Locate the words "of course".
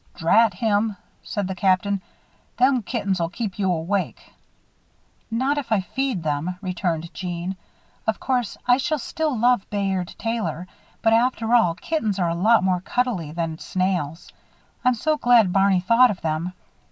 8.07-8.57